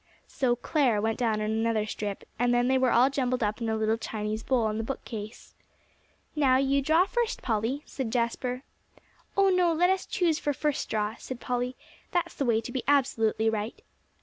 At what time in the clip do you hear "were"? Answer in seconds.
2.79-2.89